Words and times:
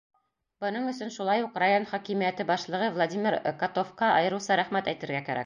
Бының 0.63 0.87
өсөн 0.91 1.11
шулай 1.15 1.43
уҡ 1.47 1.59
район 1.63 1.85
хакимиәте 1.91 2.47
башлығы 2.53 2.89
Владимир 2.97 3.39
Котовҡа 3.61 4.11
айырыуса 4.17 4.61
рәхмәт 4.63 4.93
әйтергә 4.95 5.25
кәрәк. 5.31 5.39